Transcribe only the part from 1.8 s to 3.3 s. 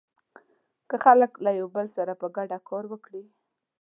سره په ګډه کار وکړي.